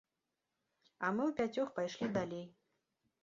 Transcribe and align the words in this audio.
А 1.05 1.11
мы 1.17 1.27
ўпяцёх 1.27 1.67
пайшлі 1.79 2.09
далей. 2.17 2.45